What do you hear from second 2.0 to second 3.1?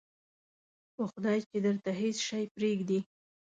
هېڅ شی پرېږدي.